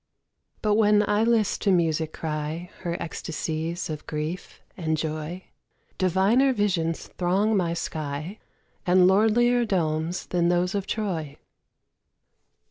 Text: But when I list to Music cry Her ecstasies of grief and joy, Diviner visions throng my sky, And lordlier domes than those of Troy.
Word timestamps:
But 0.63 0.77
when 0.77 1.07
I 1.07 1.23
list 1.23 1.61
to 1.61 1.71
Music 1.71 2.11
cry 2.11 2.71
Her 2.79 2.97
ecstasies 2.99 3.87
of 3.87 4.07
grief 4.07 4.59
and 4.75 4.97
joy, 4.97 5.43
Diviner 5.99 6.53
visions 6.53 7.05
throng 7.19 7.55
my 7.55 7.75
sky, 7.75 8.39
And 8.83 9.05
lordlier 9.07 9.63
domes 9.63 10.25
than 10.25 10.49
those 10.49 10.73
of 10.73 10.87
Troy. 10.87 11.37